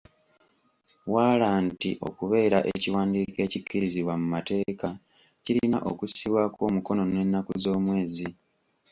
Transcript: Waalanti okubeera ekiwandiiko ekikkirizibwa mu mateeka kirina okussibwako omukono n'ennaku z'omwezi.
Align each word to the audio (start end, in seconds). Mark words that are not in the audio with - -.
Waalanti 1.13 1.89
okubeera 2.07 2.57
ekiwandiiko 2.73 3.39
ekikkirizibwa 3.47 4.13
mu 4.21 4.27
mateeka 4.35 4.87
kirina 5.43 5.77
okussibwako 5.89 6.59
omukono 6.69 7.01
n'ennaku 7.07 7.51
z'omwezi. 7.63 8.27